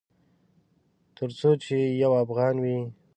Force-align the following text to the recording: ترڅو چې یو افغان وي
ترڅو 1.15 1.51
چې 1.63 1.77
یو 2.01 2.11
افغان 2.23 2.55
وي 2.63 2.77